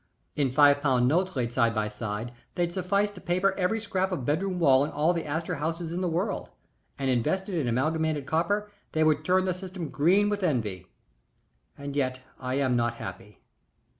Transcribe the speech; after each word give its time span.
In 0.35 0.49
five 0.49 0.81
pound 0.81 1.07
notes 1.07 1.35
laid 1.35 1.53
side 1.53 1.75
by 1.75 1.87
side 1.87 2.33
they'd 2.55 2.73
suffice 2.73 3.11
to 3.11 3.21
paper 3.21 3.53
every 3.53 3.79
scrap 3.79 4.11
of 4.11 4.25
bedroom 4.25 4.57
wall 4.57 4.83
in 4.83 4.89
all 4.89 5.13
the 5.13 5.25
Astor 5.27 5.57
houses 5.57 5.93
in 5.93 6.01
the 6.01 6.09
world, 6.09 6.49
and 6.97 7.07
invested 7.07 7.53
in 7.53 7.67
Amalgamated 7.67 8.25
Copper 8.25 8.71
they 8.93 9.03
would 9.03 9.23
turn 9.23 9.45
the 9.45 9.53
system 9.53 9.89
green 9.89 10.27
with 10.27 10.41
envy 10.41 10.87
and 11.77 11.95
yet 11.95 12.19
I 12.39 12.55
am 12.55 12.75
not 12.75 12.95
happy. 12.95 13.41